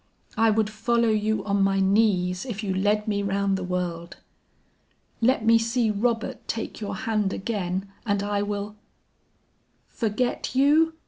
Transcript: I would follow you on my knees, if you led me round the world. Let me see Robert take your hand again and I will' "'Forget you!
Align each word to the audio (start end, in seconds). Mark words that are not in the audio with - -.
I 0.35 0.49
would 0.49 0.67
follow 0.67 1.09
you 1.09 1.45
on 1.45 1.61
my 1.61 1.79
knees, 1.79 2.43
if 2.43 2.63
you 2.63 2.73
led 2.73 3.07
me 3.07 3.21
round 3.21 3.55
the 3.55 3.63
world. 3.63 4.17
Let 5.21 5.45
me 5.45 5.59
see 5.59 5.91
Robert 5.91 6.47
take 6.47 6.81
your 6.81 6.95
hand 6.95 7.31
again 7.33 7.87
and 8.03 8.23
I 8.23 8.41
will' 8.41 8.77
"'Forget 9.89 10.55
you! 10.55 10.93